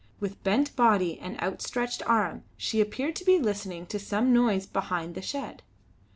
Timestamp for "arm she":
2.07-2.81